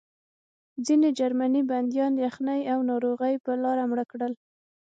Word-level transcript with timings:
ځینې 0.85 1.09
جرمني 1.19 1.61
بندیان 1.69 2.13
یخنۍ 2.25 2.61
او 2.73 2.79
ناروغۍ 2.89 3.35
په 3.45 3.51
لاره 3.63 3.83
مړه 3.91 4.05
کړل 4.11 4.33